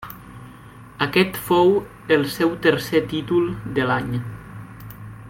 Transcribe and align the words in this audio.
Aquest 1.05 1.37
fou 1.49 1.69
el 2.17 2.25
seu 2.37 2.57
tercer 2.67 3.05
títol 3.15 3.47
de 3.77 3.87
l'any. 3.91 4.13